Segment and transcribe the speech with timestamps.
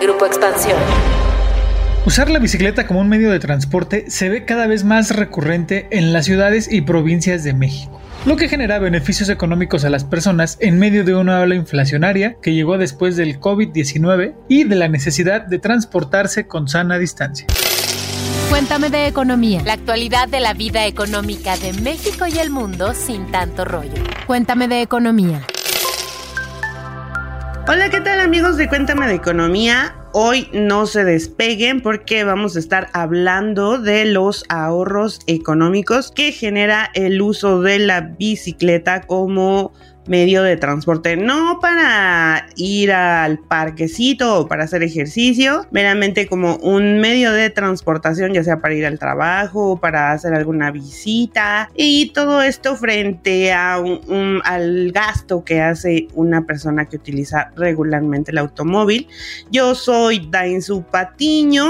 [0.00, 0.78] Grupo Expansión.
[2.06, 6.14] Usar la bicicleta como un medio de transporte se ve cada vez más recurrente en
[6.14, 10.78] las ciudades y provincias de México, lo que genera beneficios económicos a las personas en
[10.78, 15.58] medio de una ola inflacionaria que llegó después del COVID-19 y de la necesidad de
[15.58, 17.46] transportarse con sana distancia.
[18.48, 19.62] Cuéntame de economía.
[19.66, 24.02] La actualidad de la vida económica de México y el mundo sin tanto rollo.
[24.26, 25.42] Cuéntame de economía.
[27.68, 29.94] Hola, ¿qué tal amigos de Cuéntame de Economía?
[30.12, 36.90] Hoy no se despeguen porque vamos a estar hablando de los ahorros económicos que genera
[36.94, 39.72] el uso de la bicicleta como
[40.06, 46.98] medio de transporte, no para ir al parquecito o para hacer ejercicio, meramente como un
[47.00, 52.42] medio de transportación, ya sea para ir al trabajo, para hacer alguna visita y todo
[52.42, 59.06] esto frente a un, al gasto que hace una persona que utiliza regularmente el automóvil.
[59.50, 59.99] Yo soy
[60.30, 61.66] Dainzu Patiño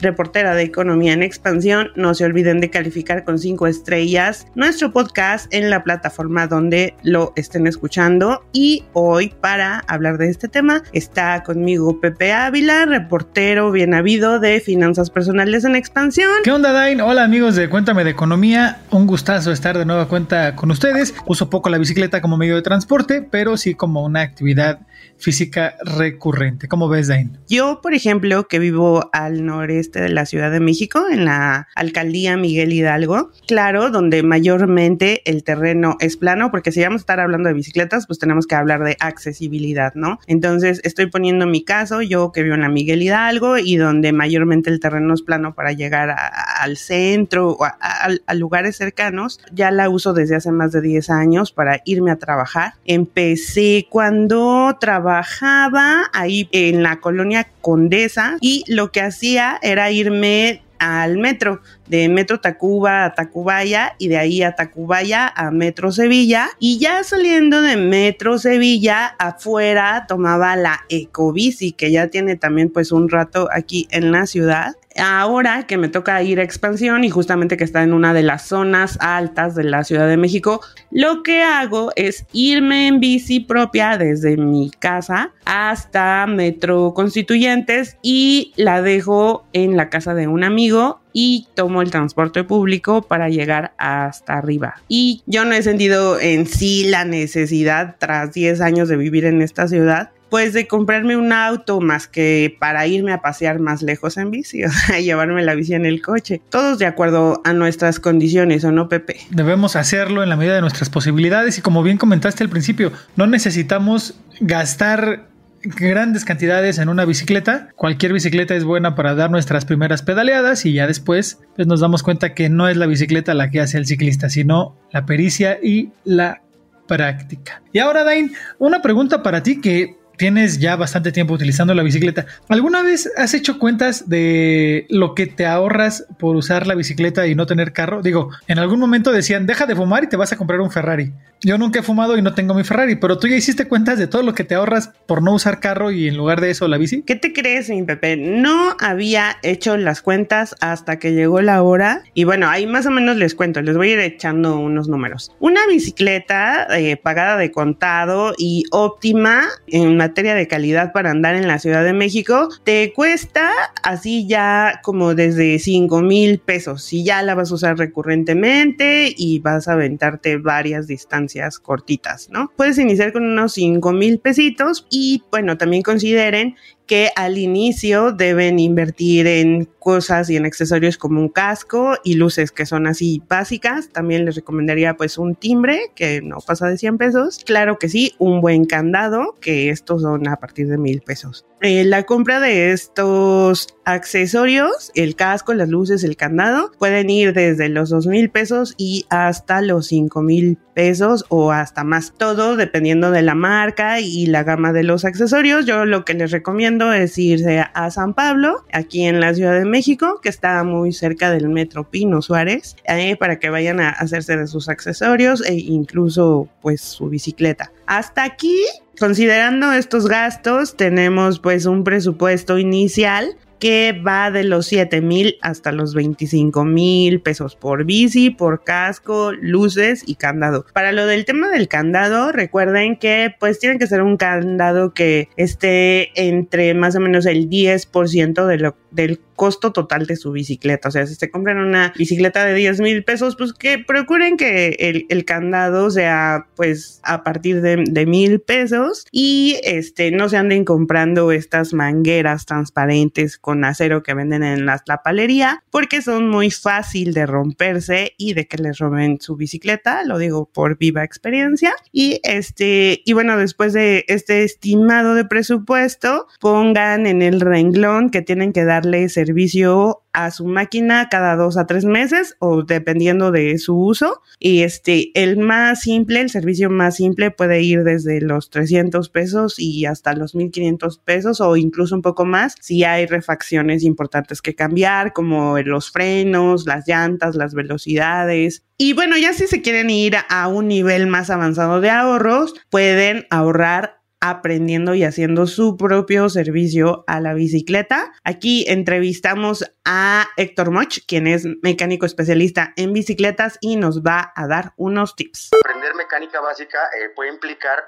[0.00, 1.90] reportera de Economía en Expansión.
[1.96, 7.32] No se olviden de calificar con cinco estrellas nuestro podcast en la plataforma donde lo
[7.36, 8.44] estén escuchando.
[8.52, 14.60] Y hoy, para hablar de este tema, está conmigo Pepe Ávila, reportero bien habido de
[14.60, 16.30] Finanzas Personales en Expansión.
[16.44, 17.00] ¿Qué onda, Dain?
[17.00, 18.80] Hola, amigos de Cuéntame de Economía.
[18.90, 21.14] Un gustazo estar de nueva cuenta con ustedes.
[21.26, 24.80] Uso poco la bicicleta como medio de transporte, pero sí como una actividad
[25.18, 26.68] física recurrente.
[26.68, 27.38] ¿Cómo ves, Dain?
[27.48, 32.36] Yo, por ejemplo, que vivo al noreste de la Ciudad de México, en la alcaldía
[32.36, 37.48] Miguel Hidalgo, claro, donde mayormente el terreno es plano, porque si vamos a estar hablando
[37.48, 40.18] de bicicletas, pues tenemos que hablar de accesibilidad, ¿no?
[40.26, 44.70] Entonces, estoy poniendo mi caso, yo que vivo en la Miguel Hidalgo y donde mayormente
[44.70, 46.14] el terreno es plano para llegar
[46.60, 51.52] al centro o a lugares cercanos, ya la uso desde hace más de 10 años
[51.52, 52.74] para irme a trabajar.
[52.84, 61.18] Empecé cuando trabajaba ahí en la colonia Condesa y lo que hacía era irme al
[61.18, 66.48] metro, de Metro Tacuba a Tacubaya y de ahí a Tacubaya a Metro Sevilla.
[66.58, 72.92] Y ya saliendo de Metro Sevilla afuera tomaba la Ecobici que ya tiene también pues
[72.92, 77.56] un rato aquí en la ciudad ahora que me toca ir a expansión y justamente
[77.56, 81.42] que está en una de las zonas altas de la Ciudad de México, lo que
[81.42, 89.44] hago es irme en bici propia desde mi casa hasta Metro Constituyentes y la dejo
[89.52, 94.76] en la casa de un amigo y tomo el transporte público para llegar hasta arriba.
[94.88, 99.42] Y yo no he sentido en sí la necesidad, tras 10 años de vivir en
[99.42, 104.16] esta ciudad, pues de comprarme un auto más que para irme a pasear más lejos
[104.16, 104.70] en bici, o
[105.00, 106.40] llevarme la bici en el coche.
[106.48, 109.16] Todos de acuerdo a nuestras condiciones, ¿o no, Pepe?
[109.30, 113.26] Debemos hacerlo en la medida de nuestras posibilidades y como bien comentaste al principio, no
[113.26, 115.28] necesitamos gastar
[115.62, 117.68] grandes cantidades en una bicicleta.
[117.76, 122.02] Cualquier bicicleta es buena para dar nuestras primeras pedaleadas y ya después pues nos damos
[122.02, 125.90] cuenta que no es la bicicleta la que hace el ciclista, sino la pericia y
[126.04, 126.42] la
[126.86, 127.62] práctica.
[127.72, 132.26] Y ahora, Dain, una pregunta para ti que tienes ya bastante tiempo utilizando la bicicleta.
[132.50, 137.34] ¿Alguna vez has hecho cuentas de lo que te ahorras por usar la bicicleta y
[137.34, 138.02] no tener carro?
[138.02, 141.10] Digo, en algún momento decían, deja de fumar y te vas a comprar un Ferrari.
[141.42, 144.06] Yo nunca he fumado y no tengo mi Ferrari, pero tú ya hiciste cuentas de
[144.06, 146.76] todo lo que te ahorras por no usar carro y en lugar de eso la
[146.76, 147.00] bici.
[147.00, 148.18] ¿Qué te crees, mi Pepe?
[148.18, 152.02] No había hecho las cuentas hasta que llegó la hora.
[152.12, 155.32] Y bueno, ahí más o menos les cuento, les voy a ir echando unos números.
[155.40, 161.46] Una bicicleta eh, pagada de contado y óptima en materia de calidad para andar en
[161.46, 163.50] la Ciudad de México te cuesta
[163.82, 166.82] así ya como desde 5 mil pesos.
[166.82, 172.52] Si ya la vas a usar recurrentemente y vas a aventarte varias distancias cortitas, ¿no?
[172.56, 176.56] Puedes iniciar con unos 5 mil pesitos y bueno, también consideren
[176.90, 182.50] que al inicio deben invertir en cosas y en accesorios como un casco y luces
[182.50, 183.90] que son así básicas.
[183.90, 187.44] También les recomendaría pues un timbre que no pasa de 100 pesos.
[187.46, 191.46] Claro que sí, un buen candado que estos son a partir de mil pesos.
[191.60, 197.68] Eh, la compra de estos accesorios, el casco, las luces, el candado, pueden ir desde
[197.68, 202.14] los dos mil pesos y hasta los cinco mil pesos o hasta más.
[202.16, 205.66] Todo dependiendo de la marca y la gama de los accesorios.
[205.66, 209.64] Yo lo que les recomiendo es irse a San Pablo, aquí en la Ciudad de
[209.64, 214.36] México, que está muy cerca del Metro Pino Suárez, eh, para que vayan a hacerse
[214.36, 217.72] de sus accesorios e incluso pues su bicicleta.
[217.86, 218.56] Hasta aquí
[219.00, 225.70] Considerando estos gastos, tenemos pues un presupuesto inicial que va de los 7 mil hasta
[225.70, 230.66] los 25 mil pesos por bici, por casco, luces y candado.
[230.72, 235.28] Para lo del tema del candado, recuerden que pues tiene que ser un candado que
[235.36, 240.88] esté entre más o menos el 10% de lo, del costo total de su bicicleta.
[240.88, 245.06] O sea, si se compran una bicicleta de 10 mil pesos, pues que procuren que
[245.08, 251.32] el, candado sea pues a partir de, mil pesos y este no se anden comprando
[251.32, 257.24] estas mangueras transparentes con acero que venden en la, palería porque son muy fácil de
[257.24, 261.74] romperse y de que les roben su bicicleta, lo digo por viva experiencia.
[261.92, 268.20] Y este, y bueno, después de este estimado de presupuesto, pongan en el renglón que
[268.20, 273.58] tienen que darle servicio a su máquina cada dos a tres meses o dependiendo de
[273.58, 274.22] su uso.
[274.38, 279.58] Y este, el más simple, el servicio más simple puede ir desde los 300 pesos
[279.58, 284.54] y hasta los 1500 pesos o incluso un poco más si hay refacciones importantes que
[284.54, 288.64] cambiar como los frenos, las llantas, las velocidades.
[288.78, 293.26] Y bueno, ya si se quieren ir a un nivel más avanzado de ahorros, pueden
[293.28, 298.12] ahorrar aprendiendo y haciendo su propio servicio a la bicicleta.
[298.24, 304.46] Aquí entrevistamos a Héctor Moch, quien es mecánico especialista en bicicletas y nos va a
[304.46, 305.50] dar unos tips.
[305.64, 307.78] Aprender mecánica básica eh, puede implicar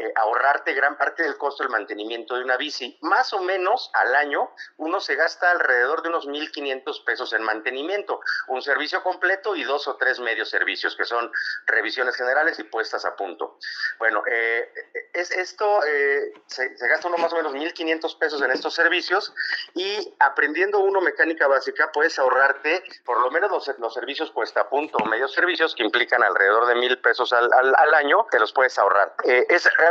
[0.00, 2.96] eh, ahorrarte gran parte del costo del mantenimiento de una bici.
[3.02, 8.20] Más o menos al año uno se gasta alrededor de unos 1.500 pesos en mantenimiento,
[8.48, 11.30] un servicio completo y dos o tres medios servicios, que son
[11.66, 13.58] revisiones generales y puestas a punto.
[13.98, 14.72] Bueno, eh,
[15.12, 19.34] es, esto eh, se, gasta uno más o menos 1.500 pesos en estos servicios
[19.74, 25.04] y aprendiendo uno mecánica básica puedes ahorrarte por lo menos los, servicios puesta a punto,
[25.04, 29.14] medios servicios que implican alrededor de mil pesos al, al, año, te los puedes ahorrar.
[29.24, 29.89] es realmente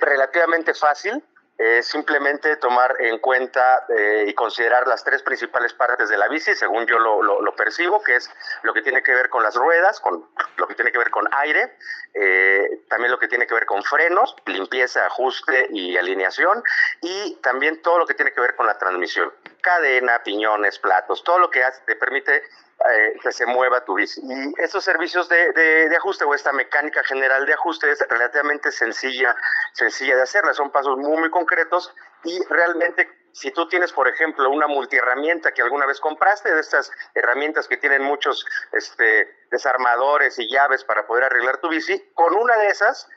[0.00, 1.22] relativamente fácil.
[1.58, 6.54] es simplemente tomar en cuenta eh, y considerar las tres principales partes de la bici,
[6.54, 8.30] según yo lo, lo, percibo, que es
[8.62, 10.26] lo que tiene que ver con las ruedas, con
[10.56, 11.76] lo que tiene que ver con aire,
[12.14, 16.62] eh, también lo que tiene que ver con frenos, limpieza, ajuste y alineación,
[17.02, 19.30] y también todo lo que tiene que ver con la transmisión,
[19.60, 22.42] cadena, piñones, platos, todo lo que hace, te permite
[22.88, 24.22] eh, que se mueva tu bici.
[24.24, 29.36] Y estos servicios de, de, ajuste o esta mecánica general de ajuste es relativamente sencilla,
[29.74, 30.54] sencilla de hacerla.
[30.54, 31.94] Son pasos muy, muy concretos
[32.24, 36.90] y realmente si tú tienes, por ejemplo, una multiherramienta que alguna vez compraste, de estas
[37.14, 42.56] herramientas que tienen muchos este, desarmadores y llaves para poder arreglar tu bici, con una
[42.56, 43.08] de esas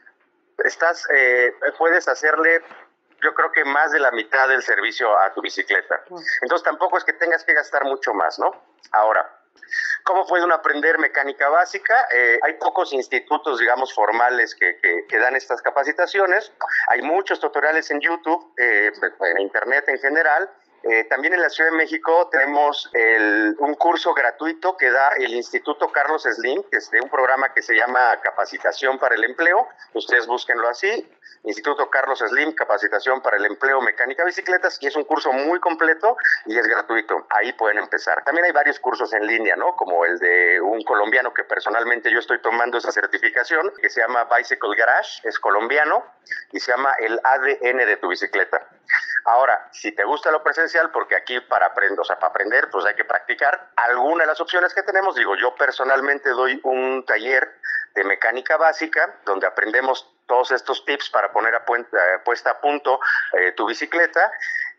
[0.57, 2.61] estás, eh, puedes hacerle
[3.21, 6.03] yo creo que más de la mitad del servicio a tu bicicleta.
[6.41, 8.51] Entonces tampoco es que tengas que gastar mucho más, ¿no?
[8.91, 9.42] Ahora,
[10.03, 12.07] ¿Cómo puede aprender mecánica básica?
[12.13, 14.77] Eh, hay pocos institutos, digamos, formales que,
[15.07, 16.51] que, dan estas capacitaciones.
[16.89, 18.91] Hay muchos tutoriales en YouTube, eh,
[19.21, 20.49] en Internet en general.
[20.83, 22.91] Eh, también en la Ciudad de México tenemos
[23.59, 27.61] un curso gratuito que da el Instituto Carlos Slim, que es de un programa que
[27.61, 29.67] se llama Capacitación para el Empleo.
[29.93, 31.09] Ustedes búsquenlo así.
[31.43, 36.15] Instituto Carlos Slim, Capacitación para el Empleo Mecánica Bicicletas, y es un curso muy completo
[36.45, 37.27] y es gratuito.
[37.29, 38.23] Ahí pueden empezar.
[38.23, 39.75] También hay varios cursos en línea, ¿no?
[39.75, 44.27] Como el de un colombiano que personalmente yo estoy tomando esa certificación, que se llama
[44.35, 46.03] Bicycle Garage, es colombiano,
[46.51, 48.65] y se llama el ADN de tu bicicleta.
[49.25, 52.85] Ahora, si te gusta lo presencial, porque aquí para aprender, o sea, para aprender, pues
[52.85, 53.69] hay que practicar.
[53.75, 57.59] Alguna de las opciones que tenemos, digo, yo personalmente doy un taller
[57.95, 62.99] de mecánica básica, donde aprendemos todos estos tips para poner a eh, puesta a punto
[63.33, 64.31] eh, tu bicicleta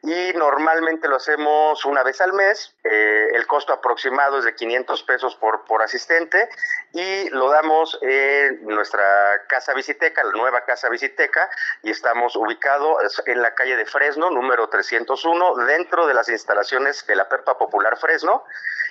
[0.04, 2.74] y normalmente lo hacemos una vez al mes.
[2.84, 6.50] Eh, el costo aproximado es de 500 pesos por, por asistente
[6.92, 9.02] y lo damos en nuestra
[9.48, 11.48] casa visiteca, la nueva casa visiteca,
[11.82, 17.16] y estamos ubicados en la calle de Fresno, número 301, dentro de las instalaciones de
[17.16, 18.44] la Perpa Popular Fresno.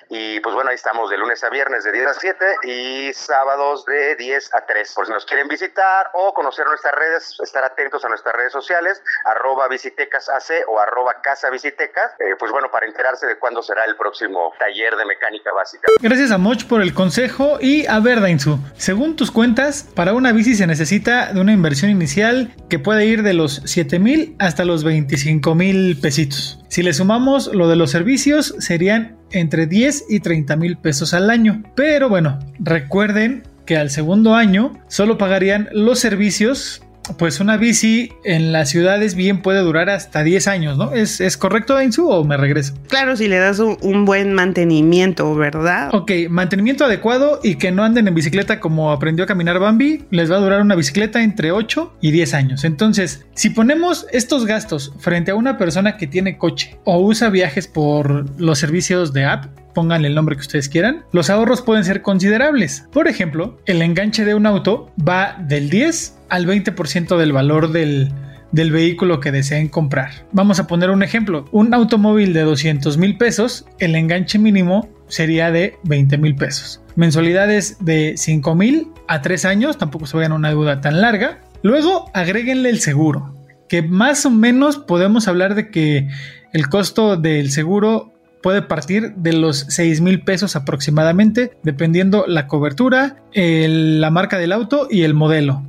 [0.09, 3.85] Y pues bueno, ahí estamos de lunes a viernes de 10 a 7 y sábados
[3.85, 4.93] de 10 a 3.
[4.93, 9.01] Por si nos quieren visitar o conocer nuestras redes, estar atentos a nuestras redes sociales,
[9.25, 10.33] arroba visitecasac
[10.67, 14.95] o arroba casa visitecas, eh, pues bueno, para enterarse de cuándo será el próximo taller
[14.95, 15.87] de mecánica básica.
[16.01, 20.31] Gracias a Moch por el consejo y a ver, Dainzu, según tus cuentas, para una
[20.31, 24.65] bici se necesita de una inversión inicial que puede ir de los 7 mil hasta
[24.65, 26.59] los 25 mil pesitos.
[26.69, 31.29] Si le sumamos lo de los servicios, serían entre 10 y 30 mil pesos al
[31.29, 31.63] año.
[31.75, 36.81] Pero bueno, recuerden que al segundo año solo pagarían los servicios
[37.17, 40.93] pues una bici en las ciudades bien puede durar hasta 10 años, ¿no?
[40.93, 42.73] ¿Es, es correcto, Dainzu, o me regreso?
[42.87, 45.89] Claro, si le das un, un, buen mantenimiento, ¿verdad?
[45.93, 50.31] Ok, mantenimiento adecuado y que no anden en bicicleta como aprendió a caminar Bambi, les
[50.31, 52.63] va a durar una bicicleta entre 8 y 10 años.
[52.63, 57.67] Entonces, si ponemos estos gastos frente a una persona que tiene coche o usa viajes
[57.67, 62.01] por los servicios de app, pónganle el nombre que ustedes quieran, los ahorros pueden ser
[62.01, 62.87] considerables.
[62.91, 68.11] Por ejemplo, el enganche de un auto va del 10 al 20% del valor del,
[68.53, 70.27] del vehículo que deseen comprar.
[70.31, 71.45] Vamos a poner un ejemplo.
[71.51, 76.81] Un automóvil de 200 mil pesos, el enganche mínimo sería de 20 mil pesos.
[76.95, 81.41] Mensualidades de 5 mil a 3 años, tampoco se vayan a una deuda tan larga.
[81.63, 83.35] Luego agréguenle el seguro,
[83.67, 86.07] que más o menos podemos hablar de que
[86.53, 88.12] el costo del seguro
[88.43, 94.87] puede partir de los 6 mil pesos aproximadamente, dependiendo la cobertura, la marca del auto
[94.91, 95.63] y el modelo.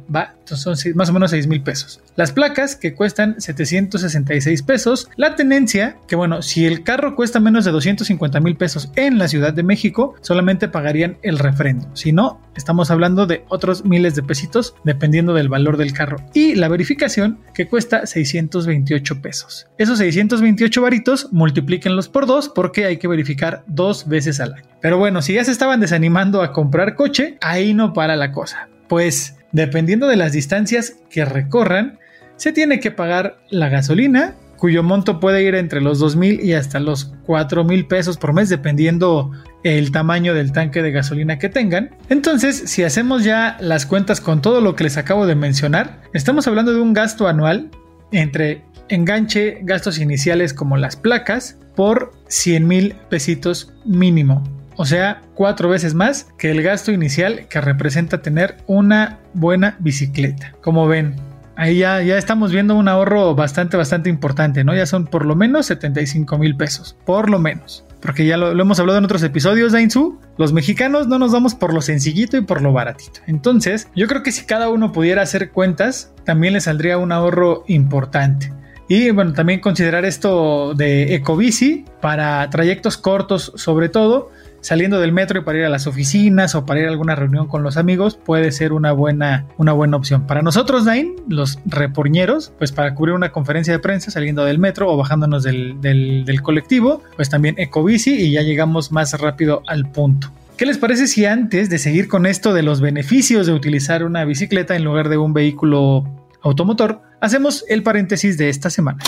[0.44, 2.02] Entonces son más o menos 6 mil pesos.
[2.16, 5.08] Las placas que cuestan 766 pesos.
[5.16, 9.28] La tenencia, que bueno, si el carro cuesta menos de 250 mil pesos en la
[9.28, 11.88] Ciudad de México, solamente pagarían el refrendo.
[11.94, 16.18] Si no, estamos hablando de otros miles de pesitos dependiendo del valor del carro.
[16.34, 19.66] Y la verificación que cuesta 628 pesos.
[19.78, 24.64] Esos 628 varitos multiplíquenlos por dos porque hay que verificar dos veces al año.
[24.82, 28.68] Pero bueno, si ya se estaban desanimando a comprar coche, ahí no para la cosa.
[28.88, 31.98] Pues dependiendo de las distancias que recorran,
[32.36, 36.54] se tiene que pagar la gasolina, cuyo monto puede ir entre los 2 mil y
[36.54, 39.30] hasta los 4 mil pesos por mes, dependiendo
[39.62, 41.90] el tamaño del tanque de gasolina que tengan.
[42.08, 46.48] Entonces, si hacemos ya las cuentas con todo lo que les acabo de mencionar, estamos
[46.48, 47.70] hablando de un gasto anual
[48.10, 54.42] entre enganche, gastos iniciales como las placas, por 100 mil pesitos mínimo.
[54.76, 60.52] O sea, cuatro veces más que el gasto inicial que representa tener una buena bicicleta.
[60.60, 61.14] Como ven,
[61.56, 64.74] ahí ya, ya estamos viendo un ahorro bastante, bastante importante, ¿no?
[64.74, 67.84] Ya son por lo menos 75 mil pesos, por lo menos.
[68.00, 71.54] Porque ya lo, hemos hablado en otros episodios de Insu, los mexicanos no nos vamos
[71.54, 73.20] por lo sencillito y por lo baratito.
[73.26, 77.64] Entonces, yo creo que si cada uno pudiera hacer cuentas, también le saldría un ahorro
[77.66, 78.52] importante.
[78.88, 84.30] Y bueno, también considerar esto de ecobici para trayectos cortos sobre todo,
[84.64, 87.46] saliendo del metro y para ir a las oficinas o para ir a alguna reunión
[87.46, 90.26] con los amigos puede ser una buena, una buena opción.
[90.26, 94.90] Para nosotros, Dain, los reporñeros, pues para cubrir una conferencia de prensa saliendo del metro
[94.90, 99.90] o bajándonos del, del, del colectivo, pues también ecobici y ya llegamos más rápido al
[99.90, 100.32] punto.
[100.56, 104.24] ¿Qué les parece si antes de seguir con esto de los beneficios de utilizar una
[104.24, 106.04] bicicleta en lugar de un vehículo
[106.40, 108.98] automotor, hacemos el paréntesis de esta semana?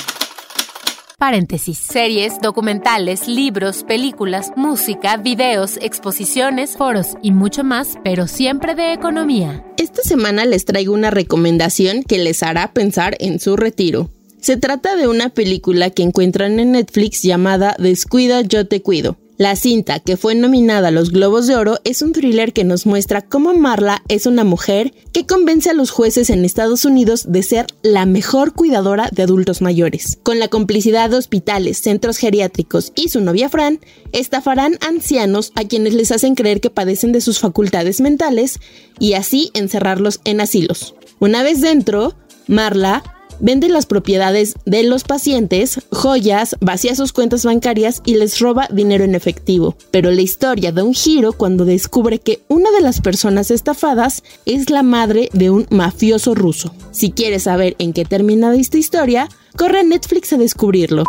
[1.19, 1.79] Paréntesis.
[1.79, 9.65] Series, documentales, libros, películas, música, videos, exposiciones, foros y mucho más, pero siempre de economía.
[9.79, 14.11] Esta semana les traigo una recomendación que les hará pensar en su retiro.
[14.43, 19.17] Se trata de una película que encuentran en Netflix llamada Descuida, yo te cuido.
[19.39, 22.87] La cinta, que fue nominada a los Globos de Oro, es un thriller que nos
[22.87, 27.43] muestra cómo Marla es una mujer que convence a los jueces en Estados Unidos de
[27.43, 30.19] ser la mejor cuidadora de adultos mayores.
[30.23, 33.79] Con la complicidad de hospitales, centros geriátricos y su novia Fran,
[34.13, 38.59] estafarán ancianos a quienes les hacen creer que padecen de sus facultades mentales
[38.99, 40.95] y así encerrarlos en asilos.
[41.19, 42.15] Una vez dentro,
[42.47, 43.03] Marla
[43.41, 49.05] vende las propiedades de los pacientes, joyas, vacía sus cuentas bancarias y les roba dinero
[49.05, 49.77] en efectivo.
[49.91, 54.71] Pero la historia da un giro cuando descubre que una de las personas estafadas es
[54.71, 56.75] la madre de un mafioso ruso.
[56.91, 61.05] Si quieres saber en qué termina esta historia, corre a Netflix a descubrirlo.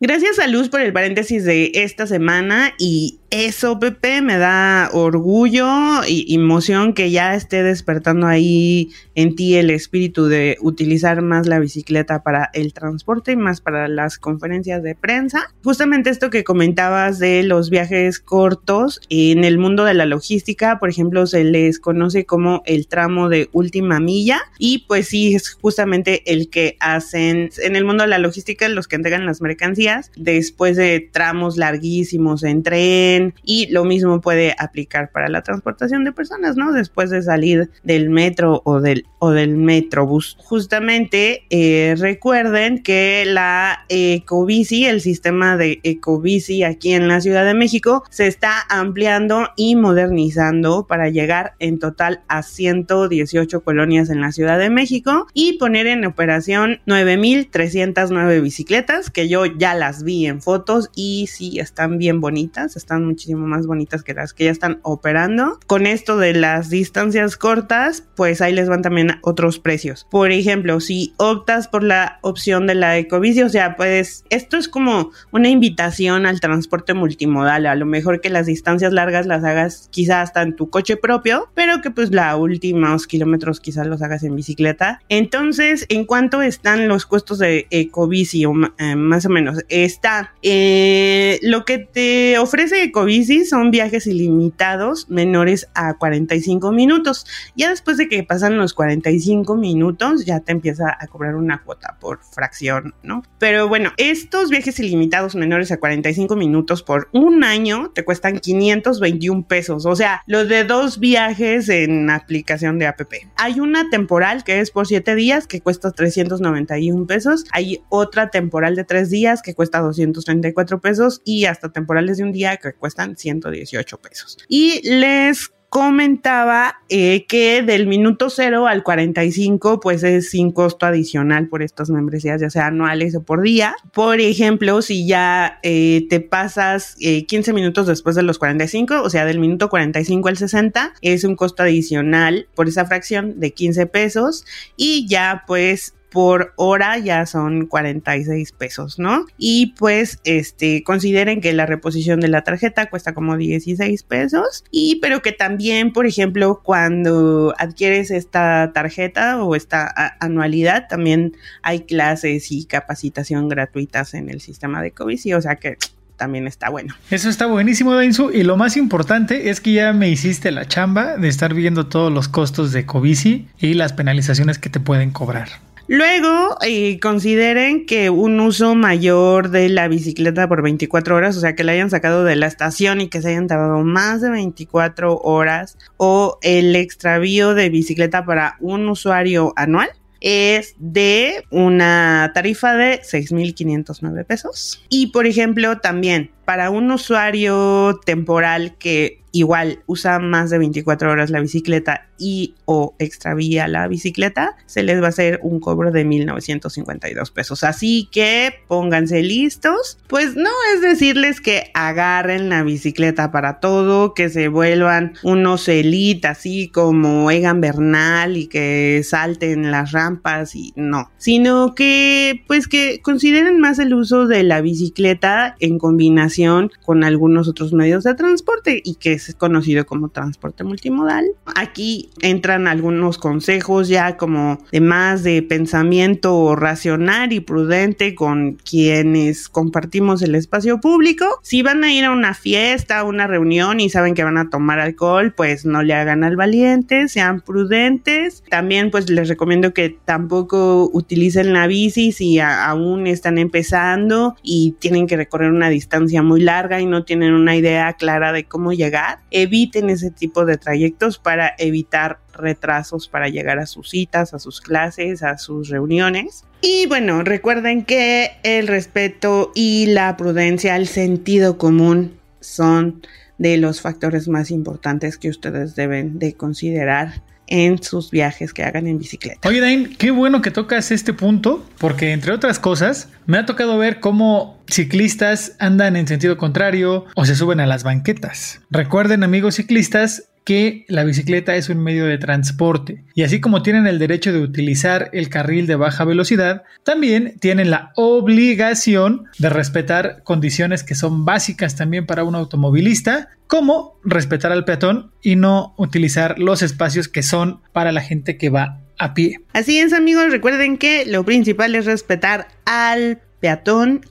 [0.00, 6.04] Gracias a Luz por el paréntesis de esta semana y eso, Pepe, me da orgullo
[6.06, 11.58] y emoción que ya esté despertando ahí en ti el espíritu de utilizar más la
[11.58, 15.52] bicicleta para el transporte y más para las conferencias de prensa.
[15.64, 20.88] Justamente esto que comentabas de los viajes cortos en el mundo de la logística, por
[20.88, 26.22] ejemplo, se les conoce como el tramo de última milla y pues sí, es justamente
[26.32, 30.76] el que hacen en el mundo de la logística los que entregan las mercancías después
[30.76, 36.56] de tramos larguísimos en tren y lo mismo puede aplicar para la transportación de personas,
[36.56, 36.72] ¿no?
[36.72, 40.36] Después de salir del metro o del, o del metrobús.
[40.40, 47.54] Justamente eh, recuerden que la Ecobici, el sistema de Ecobici aquí en la Ciudad de
[47.54, 54.32] México, se está ampliando y modernizando para llegar en total a 118 colonias en la
[54.32, 60.40] Ciudad de México y poner en operación 9.309 bicicletas que yo ya las vi en
[60.40, 64.80] fotos y sí están bien bonitas, están muchísimo más bonitas que las que ya están
[64.82, 65.60] operando.
[65.66, 70.06] Con esto de las distancias cortas, pues ahí les van también otros precios.
[70.10, 74.68] Por ejemplo, si optas por la opción de la ecobici, o sea, pues esto es
[74.68, 77.66] como una invitación al transporte multimodal.
[77.66, 81.48] A lo mejor que las distancias largas las hagas quizás hasta en tu coche propio,
[81.54, 85.00] pero que pues la últimos kilómetros quizás los hagas en bicicleta.
[85.08, 88.44] Entonces, ¿en cuánto están los costos de ecobici?
[88.44, 95.10] O, eh, más o menos, está eh, lo que te ofrece ecobici son viajes ilimitados
[95.10, 97.26] menores a 45 minutos.
[97.56, 101.96] Ya después de que pasan los 45 minutos, ya te empieza a cobrar una cuota
[102.00, 103.24] por fracción, ¿no?
[103.40, 109.44] Pero bueno, estos viajes ilimitados menores a 45 minutos por un año te cuestan 521
[109.48, 109.86] pesos.
[109.86, 113.12] O sea, los de dos viajes en aplicación de APP.
[113.36, 117.44] Hay una temporal que es por 7 días que cuesta 391 pesos.
[117.50, 122.30] Hay otra temporal de 3 días que cuesta 234 pesos y hasta temporales de un
[122.30, 124.36] día que cuestan 118 pesos.
[124.46, 131.48] Y les comentaba eh, que del minuto 0 al 45 pues es sin costo adicional
[131.48, 133.74] por estas membresías ya sea anuales o por día.
[133.94, 139.08] Por ejemplo, si ya eh, te pasas 15 eh, minutos después de los 45, o
[139.08, 143.86] sea del minuto 45 al 60, es un costo adicional por esa fracción de 15
[143.86, 144.44] pesos
[144.76, 149.26] y ya pues por hora ya son 46 pesos, ¿no?
[149.36, 155.00] Y pues este consideren que la reposición de la tarjeta cuesta como 16 pesos y
[155.02, 162.52] pero que también, por ejemplo, cuando adquieres esta tarjeta o esta anualidad, también hay clases
[162.52, 165.78] y capacitación gratuitas en el sistema de COVID, o sea que
[166.16, 166.94] también está bueno.
[167.10, 168.30] Eso está buenísimo, Dainzu.
[168.30, 172.12] Y lo más importante es que ya me hiciste la chamba de estar viendo todos
[172.12, 175.48] los costos de Covici y las penalizaciones que te pueden cobrar.
[175.86, 181.54] Luego, eh, consideren que un uso mayor de la bicicleta por 24 horas, o sea,
[181.54, 185.18] que la hayan sacado de la estación y que se hayan tardado más de 24
[185.18, 189.90] horas, o el extravío de bicicleta para un usuario anual,
[190.24, 194.82] es de una tarifa de 6.509 pesos.
[194.88, 201.28] Y por ejemplo, también para un usuario temporal que igual usa más de 24 horas
[201.28, 206.04] la bicicleta y o extravía la bicicleta, se les va a hacer un cobro de
[206.04, 207.64] 1952 pesos.
[207.64, 209.98] Así que pónganse listos.
[210.08, 216.28] Pues no es decirles que agarren la bicicleta para todo, que se vuelvan unos elite
[216.28, 223.00] así como Egan Bernal y que salten las rampas y no, sino que pues que
[223.02, 228.80] consideren más el uso de la bicicleta en combinación con algunos otros medios de transporte
[228.84, 231.26] y que es conocido como transporte multimodal.
[231.54, 239.48] Aquí entran algunos consejos ya como de más de pensamiento racional y prudente con quienes
[239.48, 241.26] compartimos el espacio público.
[241.42, 244.50] Si van a ir a una fiesta, a una reunión y saben que van a
[244.50, 248.42] tomar alcohol, pues no le hagan al valiente, sean prudentes.
[248.48, 255.06] También pues les recomiendo que tampoco utilicen la bici si aún están empezando y tienen
[255.06, 259.20] que recorrer una distancia muy larga y no tienen una idea clara de cómo llegar
[259.30, 261.93] eviten ese tipo de trayectos para evitar
[262.32, 266.44] retrasos para llegar a sus citas, a sus clases, a sus reuniones.
[266.60, 273.02] Y bueno, recuerden que el respeto y la prudencia, el sentido común son
[273.38, 278.86] de los factores más importantes que ustedes deben de considerar en sus viajes que hagan
[278.86, 279.46] en bicicleta.
[279.48, 283.76] Oye, Dain, qué bueno que tocas este punto, porque entre otras cosas, me ha tocado
[283.76, 288.60] ver cómo ciclistas andan en sentido contrario o se suben a las banquetas.
[288.70, 293.86] Recuerden, amigos ciclistas, que la bicicleta es un medio de transporte y así como tienen
[293.86, 300.22] el derecho de utilizar el carril de baja velocidad, también tienen la obligación de respetar
[300.22, 306.38] condiciones que son básicas también para un automovilista, como respetar al peatón y no utilizar
[306.38, 309.38] los espacios que son para la gente que va a pie.
[309.52, 313.20] Así es amigos, recuerden que lo principal es respetar al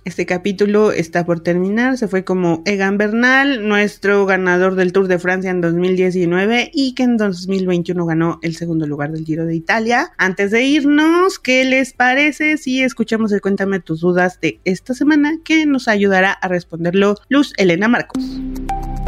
[0.05, 1.97] Este capítulo está por terminar.
[1.97, 7.01] Se fue como Egan Bernal, nuestro ganador del Tour de Francia en 2019 y que
[7.01, 10.11] en 2021 ganó el segundo lugar del Giro de Italia.
[10.19, 15.39] Antes de irnos, ¿qué les parece si escuchamos el Cuéntame tus dudas de esta semana
[15.43, 18.23] que nos ayudará a responderlo Luz Elena Marcos?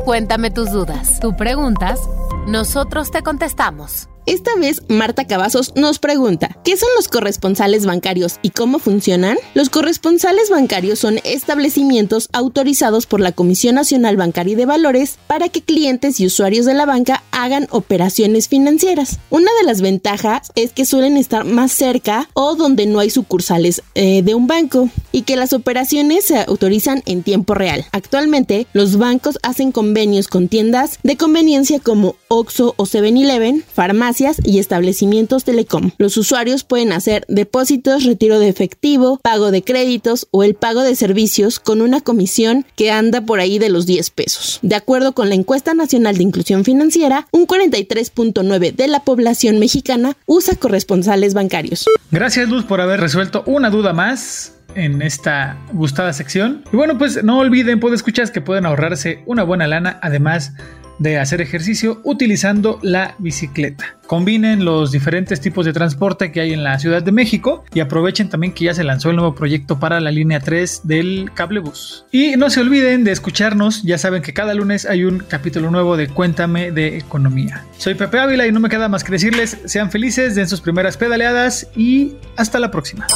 [0.06, 1.20] Cuéntame tus dudas.
[1.20, 2.00] Tú preguntas,
[2.48, 4.10] nosotros te contestamos.
[4.28, 9.38] Esta vez Marta Cavazos nos pregunta, ¿qué son los corresponsales bancarios y cómo funcionan?
[9.54, 15.62] Los corresponsales bancarios son establecimientos autorizados por la Comisión Nacional Bancaria de Valores para que
[15.62, 19.20] clientes y usuarios de la banca hagan operaciones financieras.
[19.30, 23.84] Una de las ventajas es que suelen estar más cerca o donde no hay sucursales
[23.94, 27.86] eh, de un banco y que las operaciones se autorizan en tiempo real.
[27.92, 34.60] Actualmente, los bancos hacen convenios con tiendas de conveniencia como OXO o 7-Eleven, farmacias y
[34.60, 35.92] establecimientos telecom.
[35.98, 40.96] Los usuarios pueden hacer depósitos, retiro de efectivo, pago de créditos o el pago de
[40.96, 44.60] servicios con una comisión que anda por ahí de los 10 pesos.
[44.62, 50.18] De acuerdo con la encuesta nacional de inclusión financiera, un 43.9 de la población mexicana
[50.26, 51.86] usa corresponsales bancarios.
[52.12, 56.64] Gracias Luz por haber resuelto una duda más en esta gustada sección.
[56.72, 60.54] Y bueno, pues no olviden, puede escuchar que pueden ahorrarse una buena lana, además
[61.00, 63.98] de hacer ejercicio utilizando la bicicleta.
[64.08, 68.30] Combinen los diferentes tipos de transporte que hay en la Ciudad de México y aprovechen
[68.30, 72.06] también que ya se lanzó el nuevo proyecto para la línea 3 del cablebus.
[72.12, 75.98] Y no se olviden de escucharnos, ya saben que cada lunes hay un capítulo nuevo
[75.98, 77.66] de Cuéntame de Economía.
[77.78, 80.98] Soy Pepe Ávila y no me queda más que decirles, sean felices, den sus primeras
[80.98, 83.08] pedaleadas y hasta la próxima.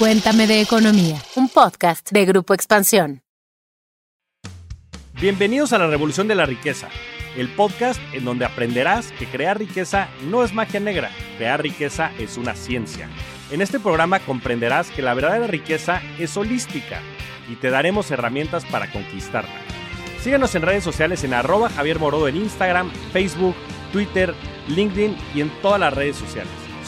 [0.00, 3.20] Cuéntame de Economía, un podcast de Grupo Expansión.
[5.20, 6.88] Bienvenidos a la Revolución de la Riqueza,
[7.36, 12.38] el podcast en donde aprenderás que crear riqueza no es magia negra, crear riqueza es
[12.38, 13.10] una ciencia.
[13.50, 17.02] En este programa comprenderás que la verdadera riqueza es holística
[17.50, 19.60] y te daremos herramientas para conquistarla.
[20.22, 23.54] Síguenos en redes sociales en arroba Javier Morodo en Instagram, Facebook,
[23.92, 24.34] Twitter,
[24.66, 26.59] LinkedIn y en todas las redes sociales.